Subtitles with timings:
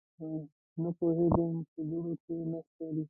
[0.81, 2.99] _نه پوهېږم، په دوړو کې نه ښکاري.